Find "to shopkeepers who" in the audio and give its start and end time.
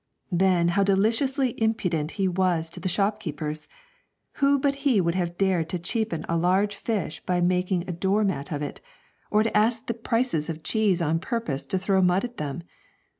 2.71-4.57